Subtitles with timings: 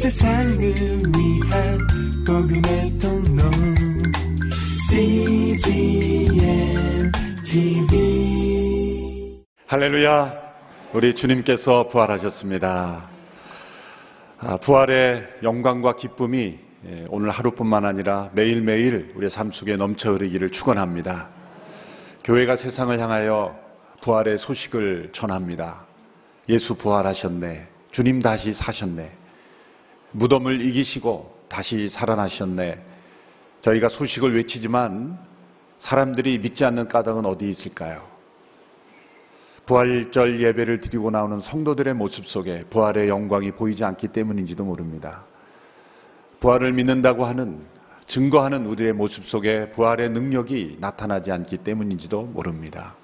[0.00, 1.78] 세상을 위한
[2.26, 3.42] 복음의 통로
[4.88, 6.32] CGM
[7.44, 10.40] TV 할렐루야.
[10.94, 13.10] 우리 주님께서 부활하셨습니다.
[14.38, 16.58] 아, 부활의 영광과 기쁨이
[16.88, 21.28] 예, 오늘 하루뿐만 아니라 매일매일 우리의 삶 속에 넘쳐 흐르기를 축원합니다.
[22.24, 23.54] 교회가 세상을 향하여
[24.00, 25.84] 부활의 소식을 전합니다.
[26.48, 27.68] 예수 부활하셨네.
[27.92, 29.19] 주님 다시 사셨네.
[30.12, 32.84] 무덤을 이기시고 다시 살아나셨네.
[33.62, 35.18] 저희가 소식을 외치지만
[35.78, 38.08] 사람들이 믿지 않는 까닭은 어디 있을까요?
[39.66, 45.24] 부활절 예배를 드리고 나오는 성도들의 모습 속에 부활의 영광이 보이지 않기 때문인지도 모릅니다.
[46.40, 47.60] 부활을 믿는다고 하는
[48.06, 52.96] 증거하는 우리의 모습 속에 부활의 능력이 나타나지 않기 때문인지도 모릅니다.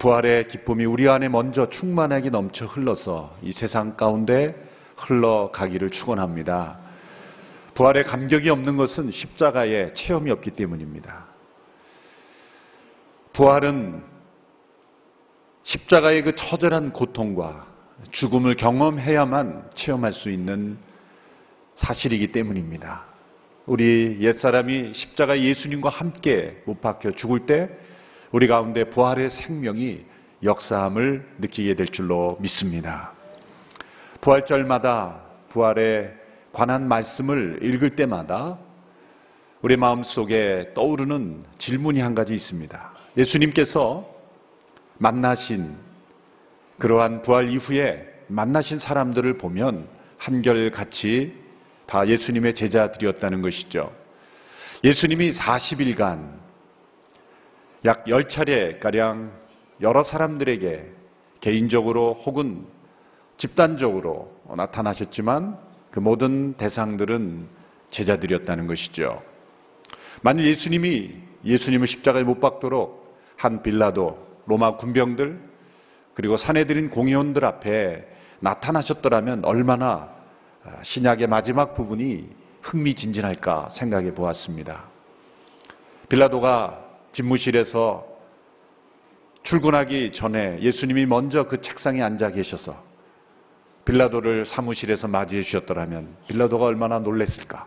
[0.00, 4.56] 부활의 기쁨이 우리 안에 먼저 충만하게 넘쳐 흘러서 이 세상 가운데
[4.96, 6.78] 흘러가기를 축원합니다.
[7.74, 11.26] 부활의 감격이 없는 것은 십자가의 체험이 없기 때문입니다.
[13.32, 14.02] 부활은
[15.62, 17.66] 십자가의 그 처절한 고통과
[18.10, 20.78] 죽음을 경험해야만 체험할 수 있는
[21.74, 23.04] 사실이기 때문입니다.
[23.66, 27.68] 우리 옛사람이 십자가 예수님과 함께 못 박혀 죽을 때
[28.30, 30.04] 우리 가운데 부활의 생명이
[30.42, 33.15] 역사함을 느끼게 될 줄로 믿습니다.
[34.20, 36.12] 부활절마다 부활에
[36.52, 38.58] 관한 말씀을 읽을 때마다
[39.62, 42.92] 우리 마음 속에 떠오르는 질문이 한 가지 있습니다.
[43.16, 44.08] 예수님께서
[44.98, 45.76] 만나신
[46.78, 51.34] 그러한 부활 이후에 만나신 사람들을 보면 한결같이
[51.86, 53.92] 다 예수님의 제자들이었다는 것이죠.
[54.84, 56.38] 예수님이 40일간
[57.84, 59.30] 약 10차례가량
[59.80, 60.92] 여러 사람들에게
[61.40, 62.66] 개인적으로 혹은
[63.36, 65.58] 집단적으로 나타나셨지만
[65.90, 67.48] 그 모든 대상들은
[67.90, 69.22] 제자들이었다는 것이죠.
[70.22, 75.40] 만약 예수님이 예수님을 십자가에 못 박도록 한 빌라도 로마 군병들
[76.14, 78.06] 그리고 사내들인 공의원들 앞에
[78.40, 80.10] 나타나셨더라면 얼마나
[80.82, 82.28] 신약의 마지막 부분이
[82.62, 84.84] 흥미진진할까 생각해 보았습니다.
[86.08, 88.06] 빌라도가 집무실에서
[89.42, 92.82] 출근하기 전에 예수님이 먼저 그 책상에 앉아 계셔서
[93.86, 97.66] 빌라도를 사무실에서 맞이해 주셨더라면 빌라도가 얼마나 놀랬을까?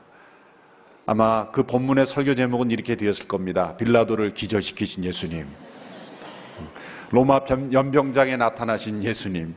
[1.05, 3.75] 아마 그 본문의 설교 제목은 이렇게 되었을 겁니다.
[3.77, 5.47] 빌라도를 기절시키신 예수님.
[7.11, 7.39] 로마
[7.71, 9.55] 연병장에 나타나신 예수님.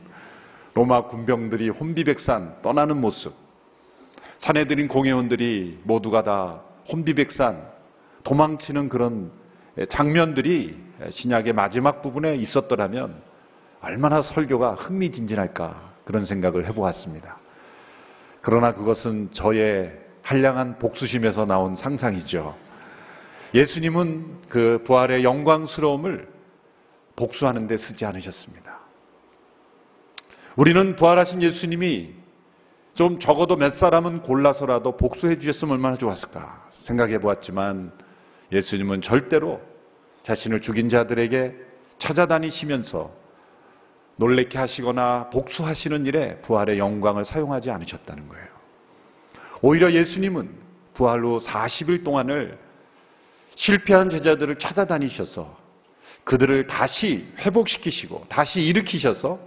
[0.73, 3.33] 로마 군병들이 혼비백산 떠나는 모습.
[4.39, 7.61] 사내들인 공회원들이 모두가 다 혼비백산
[8.23, 9.31] 도망치는 그런
[9.89, 10.75] 장면들이
[11.11, 13.21] 신약의 마지막 부분에 있었더라면
[13.81, 17.37] 얼마나 설교가 흥미진진할까 그런 생각을 해보았습니다.
[18.41, 22.55] 그러나 그것은 저의 한량한 복수심에서 나온 상상이죠.
[23.53, 26.27] 예수님은 그 부활의 영광스러움을
[27.15, 28.79] 복수하는 데 쓰지 않으셨습니다.
[30.55, 32.13] 우리는 부활하신 예수님이
[32.95, 37.91] 좀 적어도 몇 사람은 골라서라도 복수해 주셨으면 얼마나 좋았을까 생각해 보았지만
[38.51, 39.61] 예수님은 절대로
[40.23, 41.55] 자신을 죽인 자들에게
[41.97, 43.22] 찾아다니시면서
[44.15, 48.47] 놀래게 하시거나 복수하시는 일에 부활의 영광을 사용하지 않으셨다는 거예요.
[49.61, 50.49] 오히려 예수님은
[50.93, 52.57] 부활 후 40일 동안을
[53.55, 55.57] 실패한 제자들을 찾아다니셔서
[56.23, 59.39] 그들을 다시 회복시키시고 다시 일으키셔서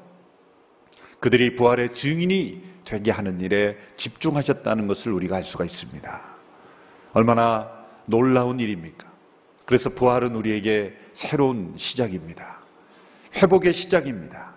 [1.20, 6.22] 그들이 부활의 증인이 되게 하는 일에 집중하셨다는 것을 우리가 알 수가 있습니다.
[7.14, 7.70] 얼마나
[8.04, 9.10] 놀라운 일입니까?
[9.64, 12.60] 그래서 부활은 우리에게 새로운 시작입니다.
[13.34, 14.55] 회복의 시작입니다.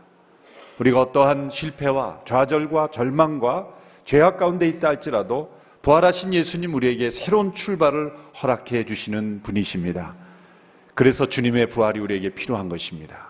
[0.80, 3.68] 우리가 어떠한 실패와 좌절과 절망과
[4.06, 10.16] 죄악 가운데 있다 할지라도 부활하신 예수님 우리에게 새로운 출발을 허락해 주시는 분이십니다.
[10.96, 13.30] 그래서 주님의 부활이 우리에게 필요한 것입니다.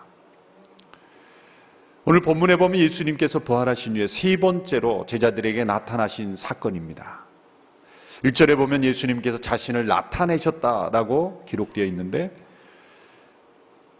[2.04, 7.26] 오늘 본문에 보면 예수님께서 부활하신 후에 세 번째로 제자들에게 나타나신 사건입니다.
[8.24, 12.30] 1절에 보면 예수님께서 자신을 나타내셨다라고 기록되어 있는데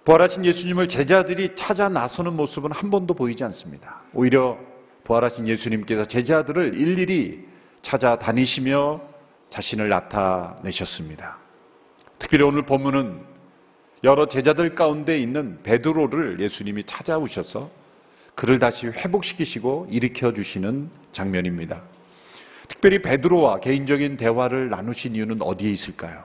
[0.05, 4.01] 부활하신 예수님을 제자들이 찾아 나서는 모습은 한 번도 보이지 않습니다.
[4.15, 4.59] 오히려
[5.05, 7.45] 부활하신 예수님께서 제자들을 일일이
[7.83, 9.01] 찾아다니시며
[9.51, 11.39] 자신을 나타내셨습니다.
[12.19, 13.21] 특별히 오늘 본문은
[14.05, 17.71] 여러 제자들 가운데 있는 베드로를 예수님이 찾아오셔서
[18.35, 21.83] 그를 다시 회복시키시고 일으켜 주시는 장면입니다.
[22.69, 26.25] 특별히 베드로와 개인적인 대화를 나누신 이유는 어디에 있을까요?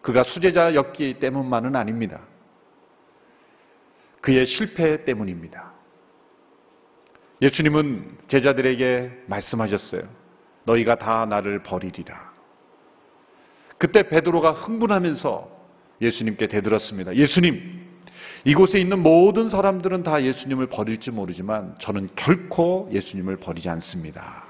[0.00, 2.20] 그가 수제자였기 때문만은 아닙니다.
[4.24, 5.74] 그의 실패 때문입니다.
[7.42, 10.00] 예수님은 제자들에게 말씀하셨어요.
[10.64, 12.32] 너희가 다 나를 버리리라.
[13.76, 15.50] 그때 베드로가 흥분하면서
[16.00, 17.16] 예수님께 대들었습니다.
[17.16, 17.84] 예수님,
[18.46, 24.42] 이곳에 있는 모든 사람들은 다 예수님을 버릴지 모르지만 저는 결코 예수님을 버리지 않습니다.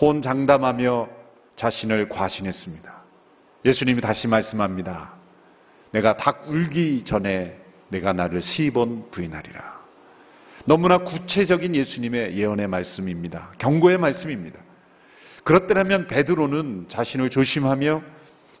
[0.00, 1.10] 혼장담하며
[1.56, 3.02] 자신을 과신했습니다.
[3.66, 5.12] 예수님이 다시 말씀합니다.
[5.90, 7.61] 내가 닭 울기 전에
[7.92, 9.80] 내가 나를 세번 부인하리라.
[10.64, 13.52] 너무나 구체적인 예수님의 예언의 말씀입니다.
[13.58, 14.58] 경고의 말씀입니다.
[15.44, 18.02] 그렇더라면 베드로는 자신을 조심하며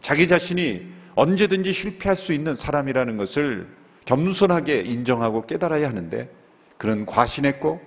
[0.00, 3.68] 자기 자신이 언제든지 실패할 수 있는 사람이라는 것을
[4.04, 6.28] 겸손하게 인정하고 깨달아야 하는데
[6.76, 7.80] 그는 과신했고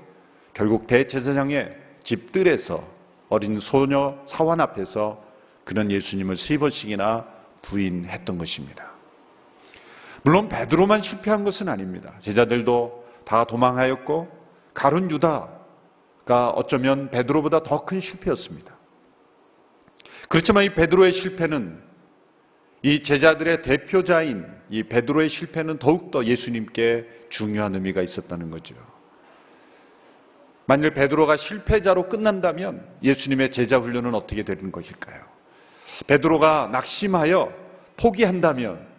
[0.53, 2.83] 결국 대제사장의 집들에서
[3.27, 5.21] 어린 소녀 사원 앞에서
[5.65, 7.25] 그는 예수님을 세 번씩이나
[7.63, 8.94] 부인했던 것입니다.
[10.25, 12.15] 물론 베드로만 실패한 것은 아닙니다.
[12.19, 14.27] 제자들도 다 도망하였고
[14.73, 18.75] 가룟 유다가 어쩌면 베드로보다 더 큰 실패였습니다.
[20.27, 21.79] 그렇지만 이 베드로의 실패는
[22.81, 28.75] 이 제자들의 대표자인 이 베드로의 실패는 더욱더 예수님께 중요한 의미가 있었다는 거죠.
[30.65, 35.21] 만일 베드로가 실패자로 끝난다면 예수님의 제자 훈련은 어떻게 되는 것일까요?
[36.07, 37.53] 베드로가 낙심하여
[37.97, 38.94] 포기한다면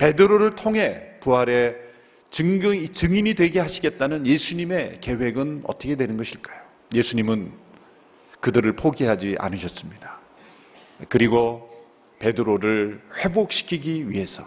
[0.00, 1.76] 베드로를 통해 부활의
[2.30, 6.58] 증거, 증인 이 되게 하시겠다는 예수님의 계획은 어떻게 되는 것일까요?
[6.94, 7.52] 예수님은
[8.40, 10.18] 그들을 포기하지 않으셨습니다.
[11.10, 11.68] 그리고
[12.18, 14.42] 베드로를 회복시키기 위해서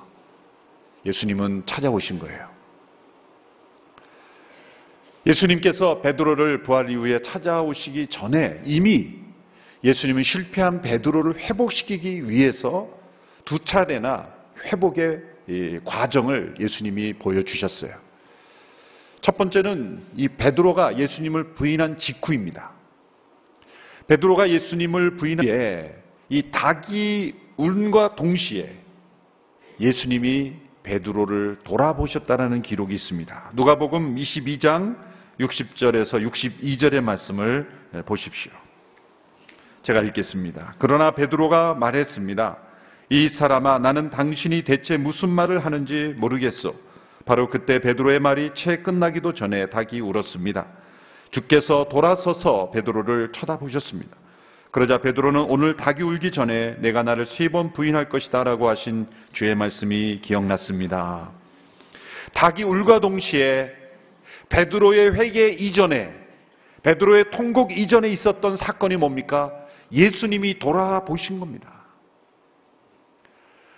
[1.06, 2.50] 예수님은 찾아오신 거예요.
[5.28, 9.20] 예수님께서 베드로를 부활 이후에 찾아오시기 전에 이미
[9.84, 12.90] 예수님은 실패한 베드로를 회복시키기 위해서
[13.46, 14.34] 두 차례나
[14.66, 15.32] 회복의
[15.86, 17.94] 과정을 예수님이 보여주셨어요.
[19.22, 22.72] 첫 번째는 이 베드로가 예수님을 부인한 직후입니다.
[24.07, 25.95] 베드로가 예수님을 부인한 뒤에
[26.30, 28.75] 이 닭이 울과 동시에
[29.80, 30.54] 예수님이
[30.84, 33.51] 베드로를 돌아보셨다라는 기록이 있습니다.
[33.54, 34.98] 누가복음 22장
[35.40, 37.69] 60절에서 62절의 말씀을
[38.06, 38.51] 보십시오.
[39.84, 40.75] 제가 읽겠습니다.
[40.80, 42.57] 그러나 베드로가 말했습니다.
[43.10, 46.74] 이 사람아 나는 당신이 대체 무슨 말을 하는지 모르겠어.
[47.26, 50.66] 바로 그때 베드로의 말이 채 끝나기도 전에 닭이 울었습니다.
[51.32, 54.16] 주께서 돌아서서 베드로를 쳐다보셨습니다.
[54.72, 60.20] 그러자 베드로는 오늘 닭이 울기 전에 내가 나를 세 번 부인할 것이다라고 하신 주의 말씀이
[60.22, 61.30] 기억났습니다.
[62.34, 63.72] 닭이 울과 동시에
[64.50, 66.12] 베드로의 회개 이전에
[66.82, 69.52] 베드로의 통곡 이전에 있었던 사건이 뭡니까?
[69.92, 71.73] 예수님이 돌아보신 겁니다.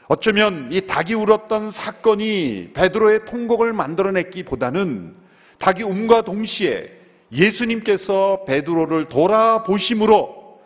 [0.08, 5.16] 어쩌면 이 닭이 울었던 사건이 베드로의 통곡을 만들어냈기보다는
[5.58, 6.92] 닭이 움과 동시에
[7.32, 10.60] 예수님께서 베드로를 돌아보심으로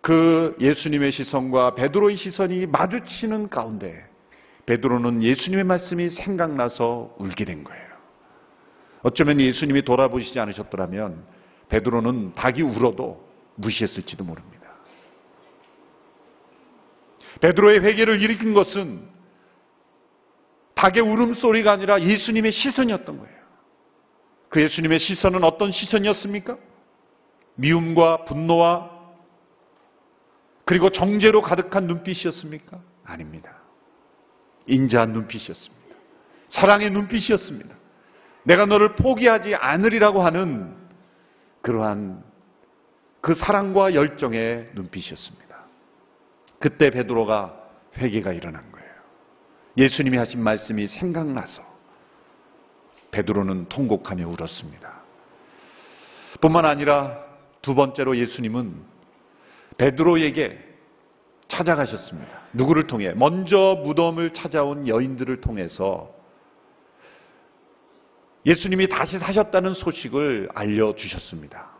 [0.00, 4.06] 그 예수님의 시선과 베드로의 시선이 마주치는 가운데
[4.64, 7.88] 베드로는 예수님의 말씀이 생각나서 울게 된 거예요.
[9.02, 11.24] 어쩌면 예수님이 돌아보시지 않으셨더라면
[11.68, 14.57] 베드로는 닭이 울어도 무시했을지도 모릅니다.
[17.40, 19.08] 베드로의 회개를 일으킨 것은
[20.74, 23.38] 닭의 울음소리가 아니라 예수님의 시선이었던 거예요.
[24.48, 26.56] 그 예수님의 시선은 어떤 시선이었습니까?
[27.56, 28.98] 미움과 분노와
[30.64, 32.80] 그리고 정죄로 가득한 눈빛이었습니까?
[33.04, 33.56] 아닙니다.
[34.66, 35.96] 인자한 눈빛이었습니다.
[36.48, 37.74] 사랑의 눈빛이었습니다.
[38.44, 40.76] 내가 너를 포기하지 않으리라고 하는
[41.62, 42.22] 그러한
[43.20, 45.47] 그 사랑과 열정의 눈빛이었습니다.
[46.58, 47.54] 그때 베드로가
[47.96, 48.88] 회개가 일어난 거예요.
[49.76, 51.62] 예수님이 하신 말씀이 생각나서
[53.10, 55.02] 베드로는 통곡하며 울었습니다.
[56.40, 57.18] 뿐만 아니라
[57.62, 58.74] 두 번째로 예수님은
[59.78, 60.66] 베드로에게
[61.48, 62.42] 찾아가셨습니다.
[62.52, 63.12] 누구를 통해?
[63.14, 66.12] 먼저 무덤을 찾아온 여인들을 통해서
[68.44, 71.70] 예수님이 다시 사셨다는 소식을 알려주셨습니다.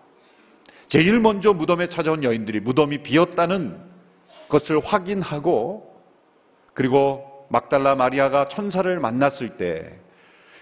[0.89, 3.88] 제일 먼저 무덤에 찾아온 여인들이 무덤이 비었다는
[4.49, 5.95] 것을 확인하고
[6.75, 10.09] 그리고 막달라 마리아가 천사를 만났을 때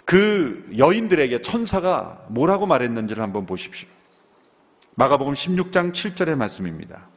[0.06, 3.88] 그 여인들에게 천사가 뭐라고 말했는지를 한번 보십시오.
[4.94, 7.08] 마가복음 16장 7절의 말씀입니다.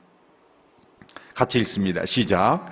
[1.36, 2.06] 같이 읽습니다.
[2.06, 2.66] 시작.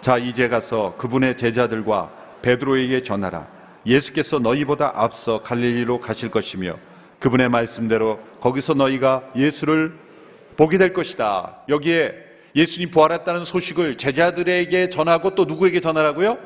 [0.00, 2.12] 자, 이제 가서 그분의 제자들과
[2.42, 3.48] 베드로에게 전하라.
[3.84, 6.76] 예수께서 너희보다 앞서 갈릴리로 가실 것이며
[7.18, 9.98] 그분의 말씀대로 거기서 너희가 예수를
[10.56, 11.62] 보게 될 것이다.
[11.68, 12.14] 여기에
[12.56, 16.38] 예수님 부활했다는 소식을 제자들에게 전하고 또 누구에게 전하라고요?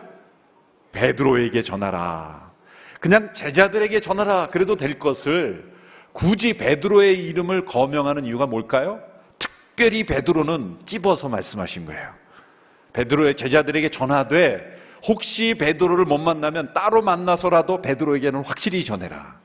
[0.90, 2.50] 베드로에게 전하라.
[2.99, 4.49] 그냥 제자들에게 전하라.
[4.49, 5.73] 그래도 될 것을
[6.12, 9.00] 굳이 베드로의 이름을 거명하는 이유가 뭘까요?
[9.38, 12.12] 특별히 베드로는 찝어서 말씀하신 거예요.
[12.93, 19.38] 베드로의 제자들에게 전하되 혹시 베드로를 못 만나면 따로 만나서라도 베드로에게는 확실히 전해라.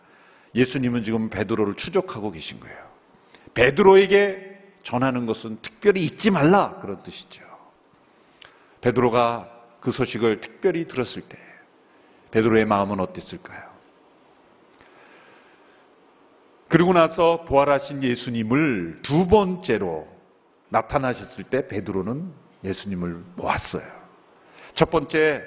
[0.56, 2.78] 예수님은 지금 베드로를 추적하고 계신 거예요.
[3.54, 4.55] 베드로에게
[4.86, 7.44] 전하는 것은 특별히 잊지 말라 그런 뜻이죠.
[8.82, 9.50] 베드로가
[9.82, 11.38] 그 소식을 특별히 들었을 때
[12.32, 13.64] 베드로의 마음은 어땠을까요?
[16.68, 20.08] 그리고 나서 부활하신 예수님을 두 번째로
[20.70, 22.32] 나타나셨을 때 베드로는
[22.64, 23.84] 예수님을 보았어요.
[24.76, 25.42] 첫 번째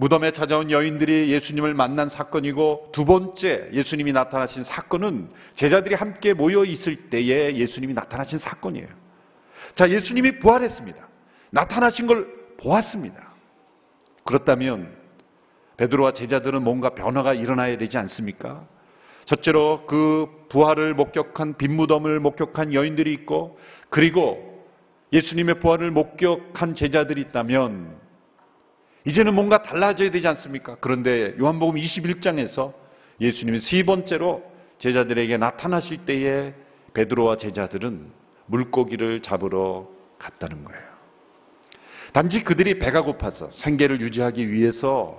[0.00, 7.10] 무덤에 찾아온 여인들이 예수님을 만난 사건이고 두 번째 예수님이 나타나신 사건은 제자들이 함께 모여 있을
[7.10, 8.86] 때에 예수님이 나타나신 사건이에요.
[9.74, 11.08] 자, 예수님이 부활했습니다.
[11.50, 12.28] 나타나신 걸
[12.58, 13.32] 보았습니다.
[14.24, 14.88] 그렇다면
[15.78, 18.64] 베드로와 제자들은 뭔가 변화가 일어나야 되지 않습니까?
[19.24, 23.58] 첫째로 그 부활을 목격한 빈무덤을 목격한 여인들이 있고
[23.90, 24.64] 그리고
[25.12, 28.07] 예수님의 부활을 목격한 제자들이 있다면
[29.08, 30.76] 이제는 뭔가 달라져야 되지 않습니까?
[30.80, 32.74] 그런데 요한복음 21장에서
[33.22, 34.42] 예수님이 세 번째로
[34.78, 36.52] 제자들에게 나타나실 때에
[36.92, 38.10] 베드로와 제자들은
[38.46, 39.88] 물고기를 잡으러
[40.18, 40.82] 갔다는 거예요.
[42.12, 45.18] 단지 그들이 배가 고파서 생계를 유지하기 위해서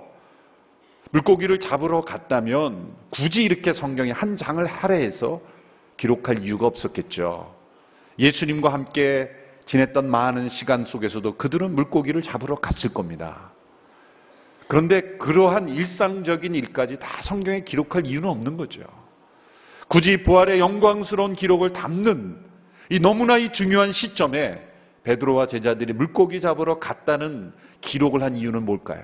[1.10, 5.40] 물고기를 잡으러 갔다면 굳이 이렇게 성경에 한 장을 할애해서
[5.96, 7.52] 기록할 이유가 없었겠죠.
[8.20, 9.30] 예수님과 함께
[9.66, 13.49] 지냈던 많은 시간 속에서도 그들은 물고기를 잡으러 갔을 겁니다.
[14.70, 18.82] 그런데 그러한 일상적인 일까지 다 성경에 기록할 이유는 없는 거죠.
[19.88, 22.38] 굳이 부활의 영광스러운 기록을 담는
[22.88, 24.64] 이 너무나 이 중요한 시점에
[25.02, 29.02] 베드로와 제자들이 물고기 잡으러 갔다는 기록을 한 이유는 뭘까요?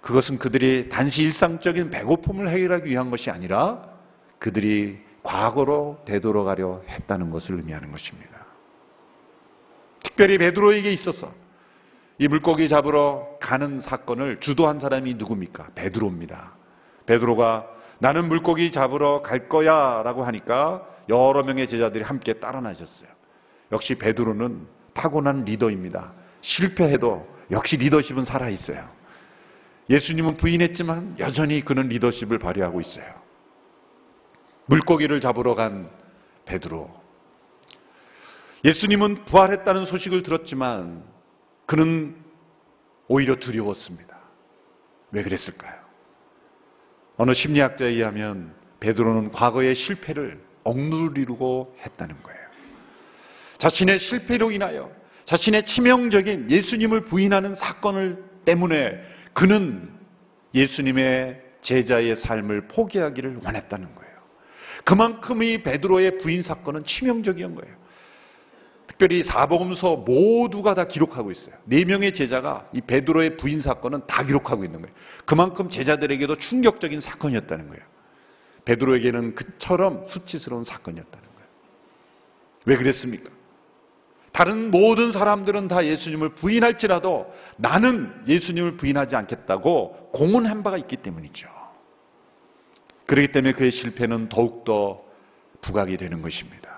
[0.00, 3.86] 그것은 그들이 단시 일상적인 배고픔을 해결하기 위한 것이 아니라
[4.38, 8.46] 그들이 과거로 되돌아가려 했다는 것을 의미하는 것입니다.
[10.02, 11.43] 특별히 베드로에게 있어서
[12.18, 15.70] 이 물고기 잡으러 가는 사건을 주도한 사람이 누굽니까?
[15.74, 16.52] 베드로입니다.
[17.06, 17.66] 베드로가
[17.98, 23.08] 나는 물고기 잡으러 갈 거야 라고 하니까 여러 명의 제자들이 함께 따라 나셨어요.
[23.72, 26.12] 역시 베드로는 타고난 리더입니다.
[26.40, 28.88] 실패해도 역시 리더십은 살아있어요.
[29.90, 33.06] 예수님은 부인했지만 여전히 그는 리더십을 발휘하고 있어요.
[34.66, 35.90] 물고기를 잡으러 간
[36.46, 36.90] 베드로.
[38.64, 41.02] 예수님은 부활했다는 소식을 들었지만
[41.66, 42.16] 그는
[43.08, 44.18] 오히려 두려웠습니다.
[45.12, 45.74] 왜 그랬을까요?
[47.16, 52.40] 어느 심리학자에 의하면 베드로는 과거의 실패를 억누르려고 했다는 거예요.
[53.58, 54.90] 자신의 실패로 인하여
[55.26, 59.00] 자신의 치명적인 예수님을 부인하는 사건을 때문에
[59.32, 59.88] 그는
[60.54, 64.14] 예수님의 제자의 삶을 포기하기를 원했다는 거예요.
[64.84, 67.74] 그만큼 이 베드로의 부인 사건은 치명적인 거예요.
[68.86, 71.54] 특별히 사복음서 모두가 다 기록하고 있어요.
[71.64, 74.94] 네 명의 제자가 이 베드로의 부인 사건은 다 기록하고 있는 거예요.
[75.24, 77.82] 그만큼 제자들에게도 충격적인 사건이었다는 거예요.
[78.64, 81.48] 베드로에게는 그처럼 수치스러운 사건이었다는 거예요.
[82.66, 83.30] 왜 그랬습니까?
[84.32, 91.48] 다른 모든 사람들은 다 예수님을 부인할지라도 나는 예수님을 부인하지 않겠다고 공언한 바가 있기 때문이죠.
[93.06, 95.04] 그렇기 때문에 그의 실패는 더욱더
[95.60, 96.73] 부각이 되는 것입니다.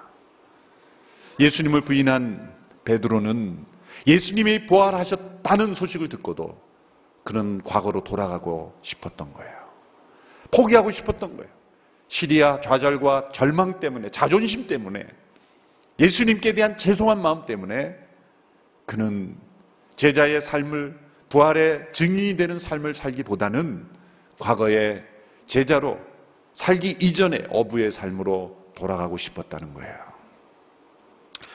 [1.38, 3.64] 예수님을 부인한 베드로는
[4.06, 6.60] 예수님이 부활하셨다는 소식을 듣고도
[7.24, 9.52] 그는 과거로 돌아가고 싶었던 거예요.
[10.52, 11.50] 포기하고 싶었던 거예요.
[12.08, 15.04] 시리아 좌절과 절망 때문에, 자존심 때문에,
[15.98, 17.96] 예수님께 대한 죄송한 마음 때문에
[18.84, 19.36] 그는
[19.96, 20.96] 제자의 삶을
[21.30, 23.86] 부활의 증인이 되는 삶을 살기보다는
[24.38, 25.04] 과거의
[25.46, 25.98] 제자로
[26.54, 30.05] 살기 이전의 어부의 삶으로 돌아가고 싶었다는 거예요.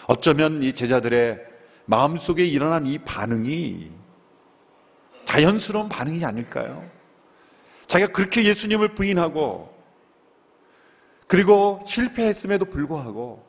[0.08, 1.40] 어쩌면 이 제자들의
[1.86, 3.92] 마음속에 일어난 이 반응이
[5.26, 6.84] 자연스러운 반응이 아닐까요?
[7.88, 9.74] 자기가 그렇게 예수님을 부인하고
[11.28, 13.46] 그리고 실패했음에도 불구하고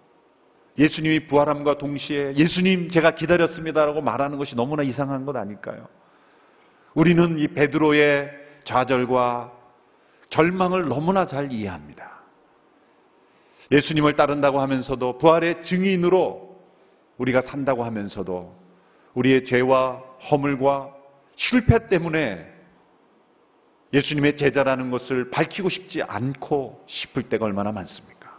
[0.78, 5.88] 예수님이 부활함과 동시에 예수님 제가 기다렸습니다라고 말하는 것이 너무나 이상한 것 아닐까요?
[6.94, 8.30] 우리는 이 베드로의
[8.64, 9.52] 좌절과
[10.30, 12.21] 절망을 너무나 잘 이해합니다.
[13.70, 16.60] 예수님을 따른다고 하면서도 부활의 증인으로
[17.18, 18.54] 우리가 산다고 하면서도
[19.14, 20.94] 우리의 죄와 허물과
[21.36, 22.50] 실패 때문에
[23.92, 28.32] 예수님의 제자라는 것을 밝히고 싶지 않고 싶을 때가 얼마나 많습니까?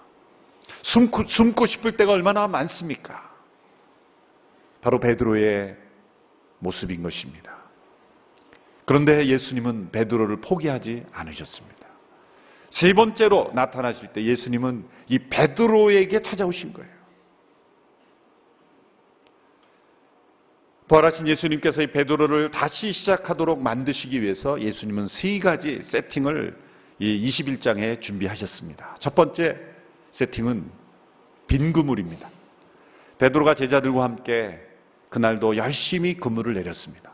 [0.82, 3.32] 숨고, 숨고 싶을 때가 얼마나 많습니까?
[4.82, 5.78] 바로 베드로의
[6.60, 7.58] 모습인 것입니다.
[8.86, 11.83] 그런데 예수님은 베드로를 포기하지 않으셨습니다.
[12.74, 16.92] 세 번째로 나타나실 때 예수님은 이 베드로에게 찾아오신 거예요.
[20.88, 26.60] 부활하신 예수님께서 이 베드로를 다시 시작하도록 만드시기 위해서 예수님은 세 가지 세팅을
[26.98, 28.96] 이 21장에 준비하셨습니다.
[29.00, 29.56] 첫 번째
[30.12, 30.70] 세팅은
[31.46, 32.28] 빈 그물입니다.
[33.20, 34.60] 베드로가 제자들과 함께
[35.10, 37.14] 그날도 열심히 그물을 내렸습니다.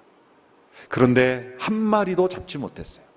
[0.87, 3.08] 그런데 한 마리도 잡지 못했어요.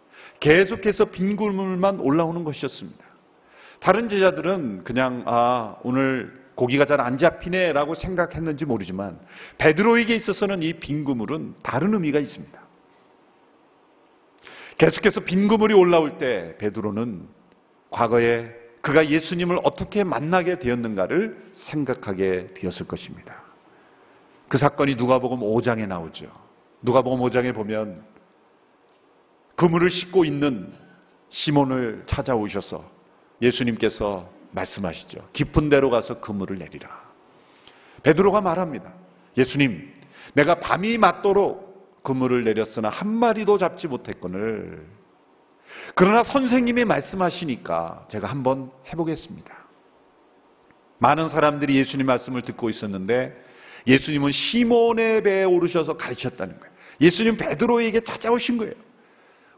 [0.43, 3.05] 계속해서 빈 그물만 올라오는 것이었습니다.
[3.79, 9.19] 다른 제자들은 그냥 아 오늘 고기가 잘 안 잡히네라고 생각했는지 모르지만
[9.59, 12.61] 베드로에게 있어서는 이 빈 그물은 다른 의미가 있습니다.
[14.79, 17.29] 계속해서 빈 그물이 올라올 때 베드로는
[17.91, 23.43] 과거에 그가 예수님을 어떻게 만나게 되었는가를 생각하게 되었을 것입니다.
[24.49, 26.27] 그 사건이 누가복음 5장에 나오죠.
[26.83, 28.03] 누가복음 5장에 보면
[29.63, 30.73] 그물을 싣고 있는
[31.31, 32.85] 시몬을 찾아오셔서
[33.41, 35.29] 예수님께서 말씀하시죠.
[35.33, 36.89] 깊은 데로 가서 그물을 내리라.
[38.03, 38.93] 베드로가 말합니다.
[39.39, 39.95] 예수님,
[40.35, 44.85] 내가 밤이 맞도록 그물을 내렸으나 한 마리도 잡지 못했거늘.
[45.95, 49.57] 그러나 선생님이 말씀하시니까 제가 한번 해보겠습니다.
[50.99, 53.41] 많은 사람들이 예수님 말씀을 듣고 있었는데
[53.87, 56.73] 예수님은 시몬의 배에 오르셔서 가르쳤다는 거예요.
[57.01, 58.92] 예수님 베드로에게 찾아오신 거예요.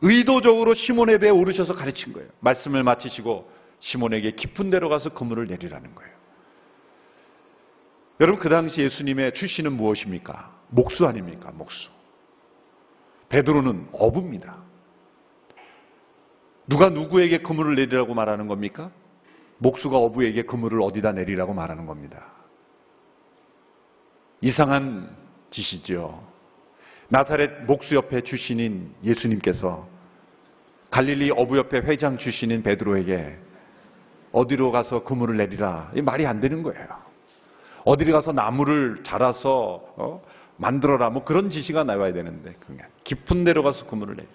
[0.02, 2.28] 의도적으로 시몬의 배에 오르셔서 가르친 거예요.
[2.40, 6.14] 말씀을 마치시고 시몬에게 깊은 데로 가서 그물을 내리라는 거예요.
[8.20, 10.52] 여러분 그 당시 예수님의 출신은 무엇입니까?
[10.68, 11.50] 목수 아닙니까?
[11.52, 11.90] 목수.
[13.28, 14.62] 베드로는 어부입니다.
[16.66, 18.90] 누가 누구에게 그물을 내리라고 말하는 겁니까?
[19.58, 22.32] 목수가 어부에게 그물을 어디다 내리라고 말하는 겁니다.
[24.40, 25.14] 이상한
[25.50, 26.33] 짓이죠.
[27.08, 29.86] 나사렛 목수협회 출신인 예수님께서
[30.90, 33.36] 갈릴리 어부협회 회장 출신인 베드로에게
[34.32, 35.90] 어디로 가서 그물을 내리라.
[35.94, 36.86] 이 말이 안 되는 거예요.
[37.84, 40.22] 어디로 가서 나무를 자라서 어?
[40.56, 41.10] 만들어라.
[41.10, 44.34] 뭐 그런 지시가 나와야 되는데 그냥 깊은 데로 가서 그물을 내리라.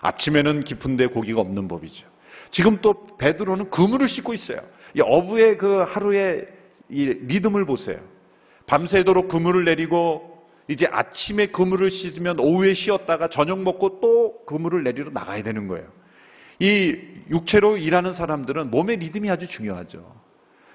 [0.00, 2.06] 아침에는 깊은 데 고기가 없는 법이죠.
[2.50, 4.60] 지금 또 베드로는 그물을 싣고 있어요.
[4.94, 6.46] 이 어부의 그 하루의
[6.88, 7.98] 이 리듬을 보세요.
[8.66, 10.31] 밤새도록 그물을 내리고
[10.72, 15.86] 이제 아침에 그물을 씻으면 오후에 쉬었다가 저녁 먹고 또 그물을 내리러 나가야 되는 거예요.
[16.58, 16.96] 이
[17.30, 20.14] 육체로 일하는 사람들은 몸의 리듬이 아주 중요하죠.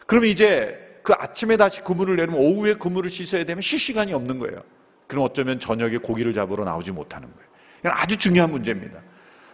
[0.05, 4.61] 그러면 이제 그 아침에 다시 그물을 내리면 오후에 그물을 씻어야 되면 쉴 시간이 없는 거예요.
[5.07, 7.47] 그럼 어쩌면 저녁에 고기를 잡으러 나오지 못하는 거예요.
[7.79, 9.01] 이건 아주 중요한 문제입니다.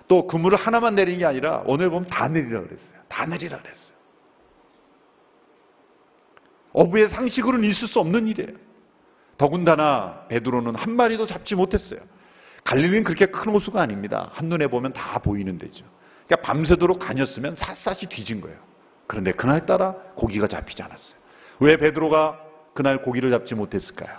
[0.10, 3.00] 또 그물을 하나만 내리는 게 아니라 오늘 보면 다 내리라 그랬어요.
[3.08, 3.94] 다 내리라 그랬어요.
[6.74, 8.63] 어부의 상식으로는 있을 수 없는 일이에요.
[9.44, 12.00] 더군다나 베드로는 한 마리도 잡지 못했어요.
[12.64, 14.30] 갈릴리는 그렇게 큰 호수가 아닙니다.
[14.32, 15.84] 한눈에 보면 다 보이는 데죠.
[16.26, 18.58] 그러니까 밤새도록 다녔으면 샅샅이 뒤진 거예요.
[19.06, 21.20] 그런데 그날따라 고기가 잡히지 않았어요.
[21.60, 22.40] 왜 베드로가
[22.74, 24.18] 그날 고기를 잡지 못했을까요?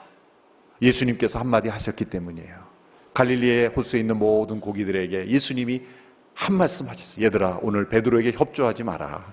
[0.82, 2.56] 예수님께서 한마디 하셨기 때문이에요.
[3.14, 5.84] 갈릴리의 호수에 있는 모든 고기들에게 예수님이
[6.34, 7.24] 한 말씀 하셨어요.
[7.24, 9.32] 얘들아, 오늘 베드로에게 협조하지 마라.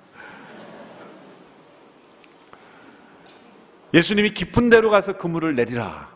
[3.94, 6.10] 예수님이 깊은 데로 가서 그물을 내리라.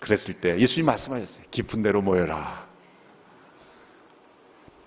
[0.00, 1.44] 그랬을 때 예수님 말씀하셨어요.
[1.50, 2.66] 깊은 데로 모여라.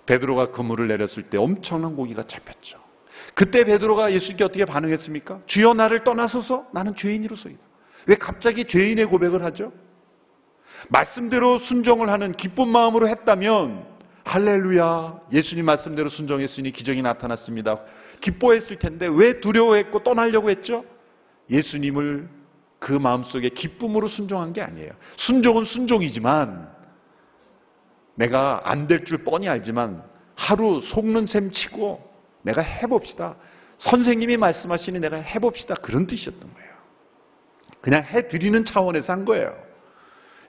[0.06, 2.80] 베드로가 그물을 내렸을 때 엄청난 고기가 잡혔죠.
[3.34, 5.42] 그때 베드로가 예수님께 어떻게 반응했습니까?
[5.46, 7.62] 주여 나를 떠나소서 나는 죄인이로소이다.
[8.08, 9.72] 왜 갑자기 죄인의 고백을 하죠?
[10.90, 13.86] 말씀대로 순종을 하는 기쁜 마음으로 했다면
[14.26, 17.80] 할렐루야 예수님 말씀대로 순종했으니 기적이 나타났습니다.
[18.22, 20.84] 기뻐했을 텐데 왜 두려워했고 떠나려고 했죠?
[21.50, 22.30] 예수님을
[22.80, 24.92] 그 마음속에 기쁨으로 순종한 게 아니에요.
[25.18, 26.74] 순종은 순종이지만
[28.16, 30.04] 내가 안 될 줄 뻔히 알지만
[30.36, 32.02] 하루 속는 셈 치고
[32.44, 33.36] 내가 해봅시다.
[33.78, 35.76] 선생님이 말씀하시니 내가 해봅시다.
[35.76, 36.70] 그런 뜻이었던 거예요.
[37.82, 39.56] 그냥 해드리는 차원에서 한 거예요.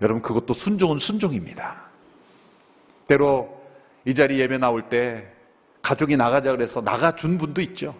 [0.00, 1.86] 여러분 그것도 순종은 순종입니다.
[3.06, 3.60] 때로
[4.04, 5.26] 이 자리 예배 나올 때
[5.82, 7.94] 가족이 나가자 그래서 나가준 분도 있죠.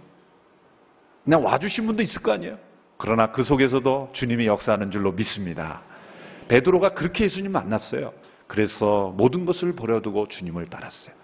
[1.25, 2.59] 그냥 와주신 분도 있을 거 아니에요.
[2.99, 5.83] 그러나 그 속에서도 주님이 역사하는 줄로 믿습니다.
[6.49, 8.13] 베드로가 그렇게 예수님 만났어요.
[8.47, 11.15] 그래서 모든 것을 버려두고 주님을 따랐어요.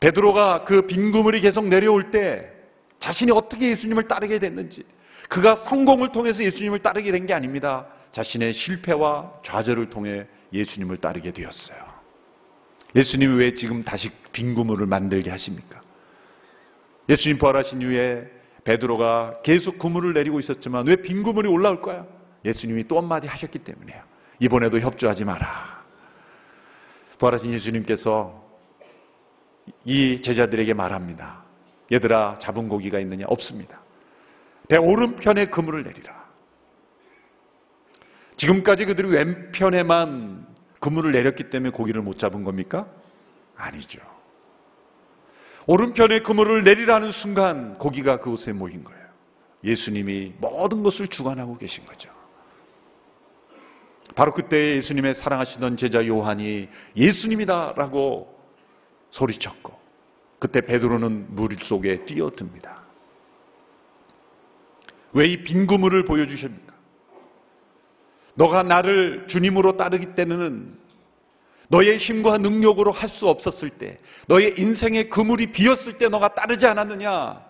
[0.00, 2.50] 베드로가 그 빈 구물이 계속 내려올 때
[3.00, 4.84] 자신이 어떻게 예수님을 따르게 됐는지
[5.28, 7.86] 그가 성공을 통해서 예수님을 따르게 된 게 아닙니다.
[8.12, 11.78] 자신의 실패와 좌절을 통해 예수님을 따르게 되었어요.
[12.94, 15.80] 예수님이 왜 지금 다시 빈 구물을 만들게 하십니까?
[17.08, 18.30] 예수님 부활하신 이후에
[18.64, 22.06] 베드로가 계속 그물을 내리고 있었지만 왜 빈 구물이 올라올까요?
[22.44, 24.02] 예수님이 또 한마디 하셨기 때문이에요.
[24.40, 25.82] 이번에도 협조하지 마라.
[27.18, 28.42] 부활하신 예수님께서
[29.84, 31.44] 이 제자들에게 말합니다.
[31.92, 33.26] 얘들아, 잡은 고기가 있느냐?
[33.28, 33.80] 없습니다.
[34.68, 36.22] 배 오른편에 그물을 내리라.
[38.36, 40.46] 지금까지 그들이 왼편에만
[40.80, 42.86] 그물을 내렸기 때문에 고기를 못 잡은 겁니까?
[43.56, 44.00] 아니죠.
[45.66, 49.02] 오른편에 그물을 내리라는 순간 고기가 그곳에 모인 거예요.
[49.64, 52.10] 예수님이 모든 것을 주관하고 계신 거죠.
[54.14, 58.32] 바로 그때 예수님의 사랑하시던 제자 요한이 예수님이다라고
[59.10, 59.80] 소리쳤고
[60.38, 62.82] 그때 베드로는 물 속에 뛰어듭니다.
[65.12, 66.74] 왜 이빈 그물을 보여주십니까?
[68.34, 70.78] 너가 나를 주님으로 따르기 때는
[71.72, 77.42] 너의 힘과 능력으로 할 수 없었을 때, 너의 인생의 그물이 비었을 때 너가 따르지 않았느냐?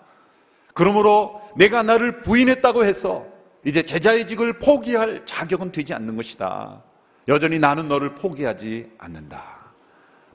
[0.75, 3.27] 그러므로 내가 나를 부인했다고 해서
[3.65, 6.83] 이제 제자의 직을 포기할 자격은 되지 않는 것이다.
[7.29, 9.73] 여전히 나는 너를 포기하지 않는다.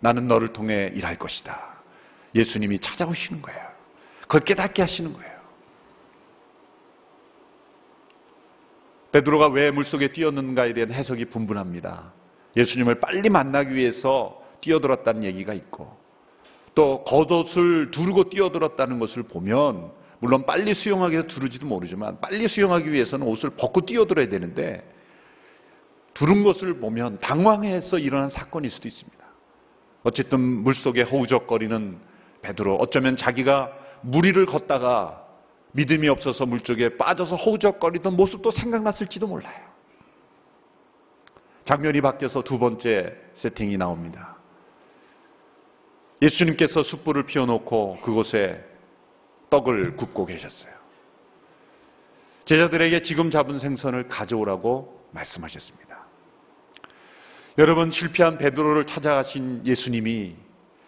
[0.02, 1.78] 나는 너를 통해 일할 것이다.
[2.36, 3.62] 예수님이 찾아오시는 거예요.
[4.22, 5.38] 그걸 깨닫게 하시는 거예요.
[9.14, 12.17] 베드로가 왜 물속에 뛰었는가에 대한 해석이 분분합니다.
[12.58, 15.96] 예수님을 빨리 만나기 위해서 뛰어들었다는 얘기가 있고
[16.76, 23.26] 또 겉옷을 두르고 뛰어들었다는 것을 보면 물론 빨리 수영하기 위해서 두르지도 모르지만 빨리 수영하기 위해서는
[23.28, 24.84] 옷을 벗고 뛰어들어야 되는데
[26.14, 29.18] 두른 것을 보면 당황해서 일어난 사건일 수도 있습니다.
[30.04, 31.98] 어쨌든 물속에 허우적거리는
[32.42, 35.24] 베드로 어쩌면 자기가 무리를 걷다가
[35.74, 39.67] 믿음이 없어서 물속에 빠져서 허우적거리던 모습도 생각났을지도 몰라요.
[41.68, 44.38] 장면이 바뀌어서 두 번째 세팅이 나옵니다.
[46.22, 48.64] 예수님께서 숯불을 피워놓고 그곳에
[49.50, 50.72] 떡을 굽고 계셨어요.
[52.46, 56.06] 제자들에게 지금 잡은 생선을 가져오라고 말씀하셨습니다.
[57.58, 60.38] 여러분 실패한 베드로를 찾아가신 예수님이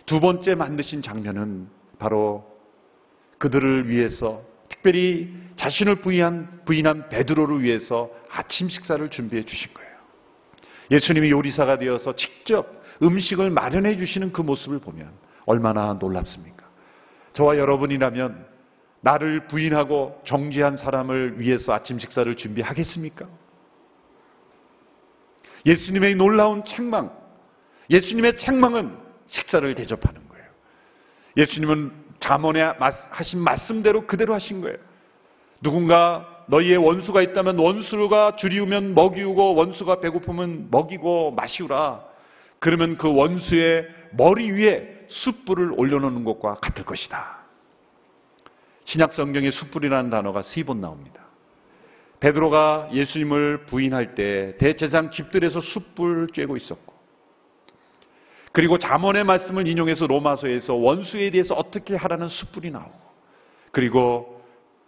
[0.05, 1.67] 두 번째 만드신 장면은
[1.99, 2.47] 바로
[3.37, 9.88] 그들을 위해서 특별히 자신을 부인한, 부인한 베드로를 위해서 아침 식사를 준비해 주신 거예요.
[10.91, 15.11] 예수님이 요리사가 되어서 직접 음식을 마련해 주시는 그 모습을 보면
[15.45, 16.67] 얼마나 놀랍습니까?
[17.33, 18.45] 저와 여러분이라면
[19.01, 23.27] 나를 부인하고 정죄한 사람을 위해서 아침 식사를 준비하겠습니까?
[25.65, 27.11] 예수님의 놀라운 책망,
[27.89, 28.97] 예수님의 책망은
[29.27, 30.45] 식사를 대접하는 거예요.
[31.37, 34.77] 예수님은 잠언에 하신 말씀대로 그대로 하신 거예요.
[35.61, 42.03] 누군가 너희의 원수가 있다면 원수가 줄이우면 먹이우고 원수가 배고프면 먹이고 마시우라.
[42.59, 47.39] 그러면 그 원수의 머리 위에 숯불을 올려놓는 것과 같을 것이다.
[48.85, 51.19] 신약 성경에 숯불이라는 단어가 세 번 나옵니다.
[52.19, 56.93] 베드로가 예수님을 부인할 때 대제상 집들에서 숯불 쬐고 있었고
[58.51, 62.99] 그리고 잠언의 말씀을 인용해서 로마서에서 원수에 대해서 어떻게 하라는 숯불이 나오고
[63.71, 64.38] 그리고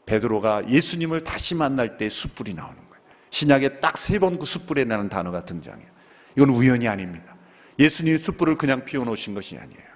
[0.06, 3.04] 베드로가 예수님을 다시 만날 때 숯불이 나오는 거예요.
[3.32, 5.88] 신약에 딱 세 번 그 숯불이라는 단어가 등장해요.
[6.36, 7.36] 이건 우연이 아닙니다.
[7.80, 9.92] 예수님이 숯불을 그냥 피워놓으신 것이 아니에요.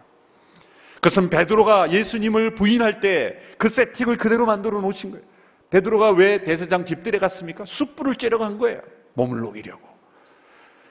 [0.96, 5.26] 그것은 베드로가 예수님을 부인할 때 그 세팅을 그대로 만들어 놓으신 거예요.
[5.70, 7.66] 베드로가 왜 대세장 집들에 갔습니까?
[7.66, 8.82] 숯불을 쬐러 간 거예요.
[9.14, 9.82] 몸을 녹이려고.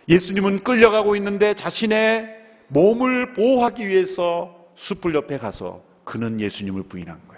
[0.09, 2.29] 예수님은 끌려가고 있는데 자신의
[2.69, 7.34] 몸을 보호하기 위해서 숯불 옆에 가서 그는 예수님을 부인한 거예요.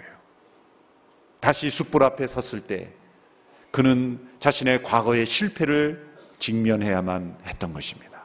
[1.39, 2.93] 다시 숯불 앞에 섰을 때
[3.71, 6.07] 그는 자신의 과거의 실패를
[6.39, 8.23] 직면해야만 했던 것입니다.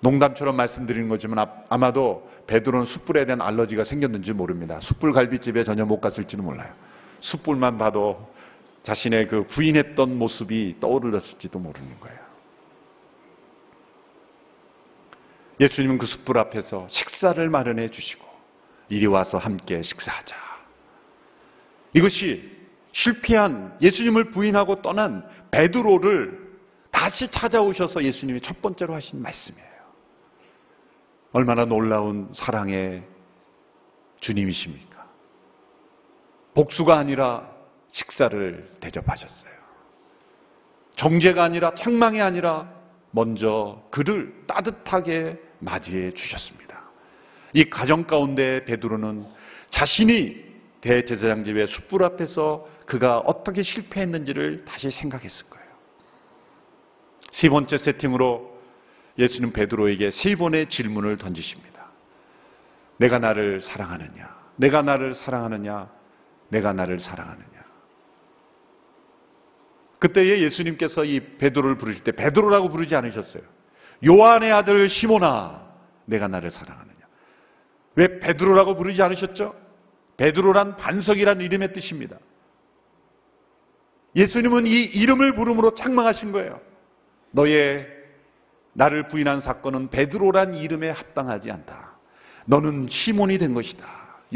[0.00, 4.80] 농담처럼 말씀드리는 거지만 아마도 베드로는 숯불에 대한 알러지가 생겼는지 모릅니다.
[4.80, 6.72] 숯불 갈비집에 전혀 못 갔을지도 몰라요.
[7.20, 8.30] 숯불만 봐도
[8.82, 12.18] 자신의 그 부인했던 모습이 떠오르었을지도 모르는 거예요.
[15.60, 18.26] 예수님은 그 숯불 앞에서 식사를 마련해 주시고
[18.88, 20.49] 이리 와서 함께 식사하자.
[21.94, 22.58] 이것이
[22.92, 26.50] 실패한 예수님을 부인하고 떠난 베드로를
[26.90, 29.70] 다시 찾아오셔서 예수님이 첫 번째로 하신 말씀이에요.
[31.32, 33.04] 얼마나 놀라운 사랑의
[34.20, 35.06] 주님이십니까?
[36.54, 37.48] 복수가 아니라
[37.92, 39.52] 식사를 대접하셨어요.
[40.96, 42.72] 정죄가 아니라 책망이 아니라
[43.12, 46.82] 먼저 그를 따뜻하게 맞이해 주셨습니다.
[47.54, 49.26] 이 가정 가운데 베드로는
[49.70, 50.49] 자신이
[50.80, 55.66] 대제사장 집의 숯불 앞에서 그가 어떻게 실패했는지를 다시 생각했을 거예요.
[57.32, 58.58] 세 번째 세팅으로
[59.18, 61.86] 예수님 베드로에게 세 번의 질문을 던지십니다.
[62.96, 64.40] 내가 나를 사랑하느냐?
[64.56, 65.90] 내가 나를 사랑하느냐?
[66.48, 67.60] 내가 나를 사랑하느냐?
[69.98, 73.42] 그때에 예수님께서 이 베드로를 부르실 때 베드로라고 부르지 않으셨어요.
[74.06, 75.62] 요한의 아들 시모나,
[76.06, 77.00] 내가 나를 사랑하느냐?
[77.96, 79.54] 왜 베드로라고 부르지 않으셨죠?
[80.20, 82.18] 베드로란 반석이란 이름의 뜻입니다.
[84.14, 86.60] 예수님은 이 이름을 부름으로 책망하신 거예요.
[87.30, 87.86] 너의
[88.74, 91.94] 나를 부인한 사건은 베드로란 이름에 합당하지 않다.
[92.44, 93.86] 너는 시몬이 된 것이다.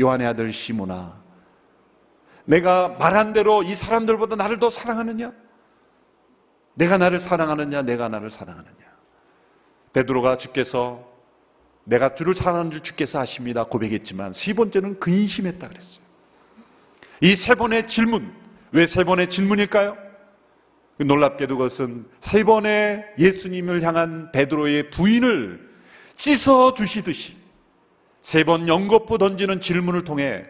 [0.00, 1.22] 요한의 아들 시몬아.
[2.46, 5.32] 내가 말한 대로 이 사람들보다 나를 더 사랑하느냐?
[6.76, 7.82] 내가 나를 사랑하느냐?
[7.82, 8.74] 내가 나를 사랑하느냐?
[9.92, 11.13] 베드로가 주께서
[11.84, 13.64] 내가 주를 사랑하는 줄 주께서 아십니다.
[13.64, 16.04] 고백했지만 세 번째는 근심했다 그랬어요.
[17.20, 18.32] 이 세 번의 질문,
[18.72, 19.96] 왜 세 번의 질문일까요?
[20.98, 25.60] 놀랍게도 그것은 세 번의 예수님을 향한 베드로의 부인을
[26.14, 27.36] 씻어 주시듯이
[28.22, 30.44] 세 번 연거푸 던지는 질문을 통해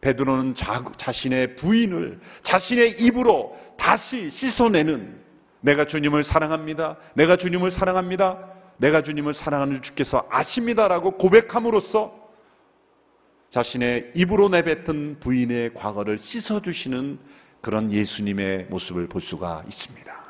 [0.00, 5.20] 베드로는 자, 자신의 부인을 자신의 입으로 다시 씻어내는
[5.60, 6.96] 내가 주님을 사랑합니다.
[7.14, 8.38] 내가 주님을 사랑합니다.
[8.82, 12.20] 내가 주님을 사랑하는 주께서 아십니다라고 고백함으로써
[13.50, 17.20] 자신의 입으로 내뱉은 부인의 과거를 씻어주시는
[17.60, 20.22] 그런 예수님의 모습을 볼 수가 있습니다.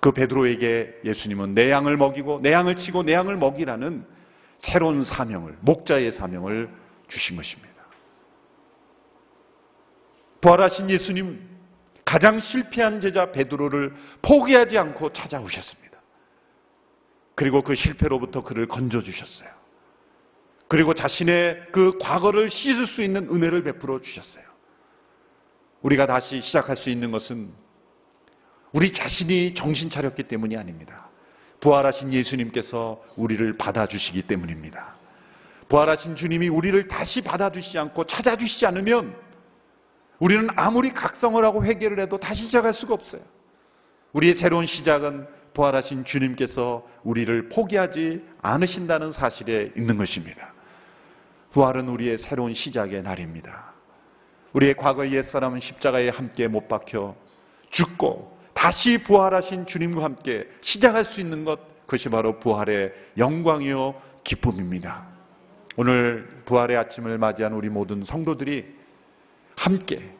[0.00, 4.04] 그 베드로에게 예수님은 내 양을 먹이고 내 양을 치고 내 양을 먹이라는
[4.58, 6.68] 새로운 사명을 목자의 사명을
[7.08, 7.72] 주신 것입니다.
[10.42, 11.54] 부활하신 예수님은
[12.04, 15.83] 가장 실패한 제자 베드로를 포기하지 않고 찾아오셨습니다.
[17.34, 19.48] 그리고 그 실패로부터 그를 건져주셨어요.
[20.68, 24.44] 그리고 자신의 그 과거를 씻을 수 있는 은혜를 베풀어 주셨어요.
[25.82, 27.52] 우리가 다시 시작할 수 있는 것은
[28.72, 31.08] 우리 자신이 정신 차렸기 때문이 아닙니다.
[31.60, 34.96] 부활하신 예수님께서 우리를 받아주시기 때문입니다.
[35.68, 39.14] 부활하신 주님이 우리를 다시 받아주시지 않고 찾아주시지 않으면
[40.18, 43.22] 우리는 아무리 각성을 하고 회개를 해도 다시 시작할 수가 없어요.
[44.12, 50.52] 우리의 새로운 시작은 부활하신 주님께서 우리를 포기하지 않으신다는 사실에 있는 것입니다.
[51.52, 53.72] 부활은 우리의 새로운 시작의 날입니다.
[54.52, 57.14] 우리의 과거의 옛사람은 십자가에 함께 못 박혀
[57.70, 65.06] 죽고 다시 부활하신 주님과 함께 시작할 수 있는 것, 그것이 바로 부활의 영광이요 기쁨입니다.
[65.76, 68.64] 오늘 부활의 아침을 맞이한 우리 모든 성도들이
[69.56, 70.14] 함께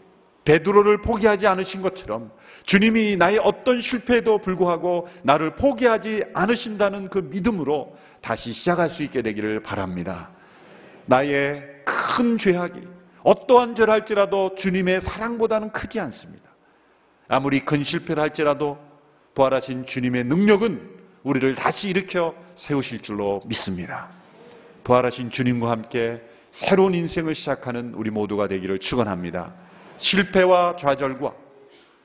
[0.44, 2.30] 베드로를 포기하지 않으신 것처럼
[2.66, 9.62] 주님이 나의 어떤 실패에도 불구하고 나를 포기하지 않으신다는 그 믿음으로 다시 시작할 수 있게 되기를
[9.62, 10.30] 바랍니다.
[11.06, 12.80] 나의 큰 죄악이
[13.22, 16.50] 어떠한 죄를 할지라도 주님의 사랑보다는 크지 않습니다.
[17.28, 18.78] 아무리 큰 실패를 할지라도
[19.34, 24.08] 부활하신 주님의 능력은 우리를 다시 일으켜 세우실 줄로 믿습니다.
[24.84, 29.54] 부활하신 주님과 함께 새로운 인생을 시작하는 우리 모두가 되기를 축원합니다.
[29.98, 31.32] 실패와 좌절과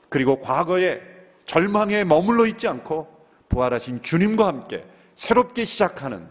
[0.10, 1.02] 그리고 과거의
[1.46, 3.08] 절망에 머물러 있지 않고
[3.50, 6.28] 부활하신 주님과 함께 새롭게 시작하는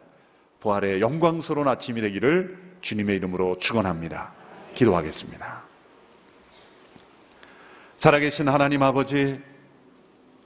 [0.61, 4.33] 부활의 영광스러운 아침이 되기를 주님의 이름으로 축원합니다.
[4.75, 5.62] 기도하겠습니다.
[7.99, 9.40] 살아계신 하나님 아버지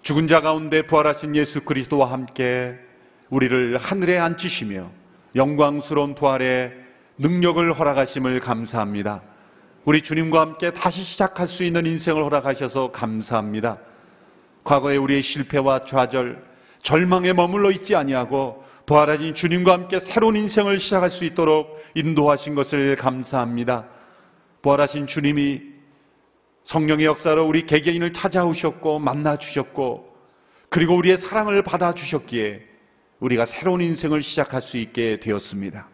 [0.02, 2.74] 죽은 자 가운데 부활하신 예수 그리스도와 함께
[3.30, 4.90] 우리를 하늘에 앉히시며
[5.36, 6.72] 영광스러운 부활의
[7.18, 9.22] 능력을 허락하심을 감사합니다.
[9.84, 13.78] 우리 주님과 함께 다시 시작할 수 있는 인생을 허락하셔서 감사합니다.
[14.62, 16.40] 과거에 우리의 실패와 좌절,
[16.82, 23.88] 절망에 머물러 있지 아니하고 부활하신 주님과 함께 새로운 인생을 시작할 수 있도록 인도하신 것을 감사합니다.
[24.62, 25.62] 부활하신 주님이
[26.62, 30.12] 성령의 역사로 우리 개개인을 찾아오셨고 만나 주셨고
[30.68, 32.62] 그리고 우리의 사랑을 받아 주셨기에
[33.18, 35.88] 우리가 새로운 인생을 시작할 수 있게 되었습니다.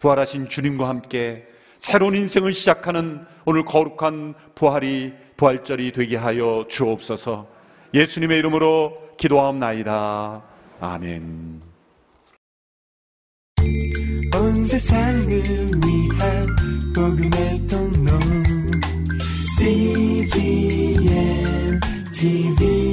[0.00, 1.53] 부활하신 주님과 함께
[1.84, 7.46] 새로운 인생을 시작하는 오늘 거룩한 부활이 부활절이 되게 하여 주옵소서.
[7.92, 10.42] 예수님의 이름으로 기도하옵나이다.
[10.80, 11.60] 아멘.
[14.34, 16.46] 온 세상을 위한
[16.94, 18.10] 복음의 통로
[19.58, 21.00] CGM
[22.14, 22.83] TV